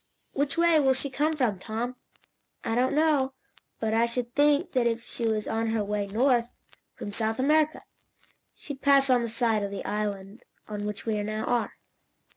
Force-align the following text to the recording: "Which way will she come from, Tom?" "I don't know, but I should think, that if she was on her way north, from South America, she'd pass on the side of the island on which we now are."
"Which 0.31 0.57
way 0.57 0.79
will 0.79 0.95
she 0.95 1.11
come 1.11 1.33
from, 1.33 1.59
Tom?" 1.59 1.95
"I 2.63 2.73
don't 2.73 2.95
know, 2.95 3.33
but 3.79 3.93
I 3.93 4.07
should 4.07 4.33
think, 4.33 4.71
that 4.71 4.87
if 4.87 5.03
she 5.05 5.27
was 5.27 5.47
on 5.47 5.67
her 5.67 5.83
way 5.83 6.07
north, 6.07 6.49
from 6.95 7.11
South 7.13 7.37
America, 7.37 7.83
she'd 8.51 8.81
pass 8.81 9.11
on 9.11 9.21
the 9.21 9.29
side 9.29 9.61
of 9.61 9.69
the 9.69 9.85
island 9.85 10.41
on 10.67 10.87
which 10.87 11.05
we 11.05 11.21
now 11.21 11.43
are." 11.45 11.77